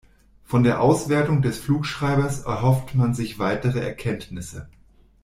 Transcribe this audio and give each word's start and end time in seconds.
Von 0.43 0.63
der 0.63 0.81
Auswertung 0.81 1.43
des 1.43 1.59
Flugschreibers 1.59 2.41
erhofft 2.41 2.95
man 2.95 3.13
sich 3.13 3.37
weitere 3.37 3.81
Erkenntnisse. 3.81 4.67